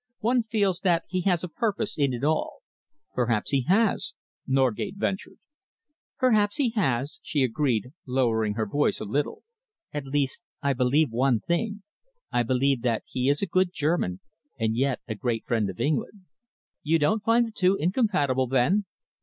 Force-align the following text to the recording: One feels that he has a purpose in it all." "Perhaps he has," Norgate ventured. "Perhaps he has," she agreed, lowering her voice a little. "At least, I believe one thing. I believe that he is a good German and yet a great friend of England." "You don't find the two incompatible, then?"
One 0.21 0.41
feels 0.41 0.79
that 0.79 1.03
he 1.07 1.21
has 1.29 1.43
a 1.43 1.47
purpose 1.47 1.95
in 1.95 2.11
it 2.11 2.23
all." 2.23 2.63
"Perhaps 3.13 3.51
he 3.51 3.65
has," 3.67 4.15
Norgate 4.47 4.95
ventured. 4.97 5.37
"Perhaps 6.17 6.55
he 6.55 6.71
has," 6.71 7.19
she 7.21 7.43
agreed, 7.43 7.91
lowering 8.07 8.55
her 8.55 8.65
voice 8.65 8.99
a 8.99 9.03
little. 9.05 9.43
"At 9.93 10.07
least, 10.07 10.41
I 10.59 10.73
believe 10.73 11.11
one 11.11 11.39
thing. 11.39 11.83
I 12.31 12.41
believe 12.41 12.81
that 12.81 13.03
he 13.05 13.29
is 13.29 13.43
a 13.43 13.45
good 13.45 13.69
German 13.71 14.21
and 14.59 14.75
yet 14.75 15.01
a 15.07 15.13
great 15.13 15.45
friend 15.45 15.69
of 15.69 15.79
England." 15.79 16.21
"You 16.81 16.97
don't 16.97 17.23
find 17.23 17.45
the 17.45 17.51
two 17.51 17.75
incompatible, 17.75 18.47
then?" 18.47 18.85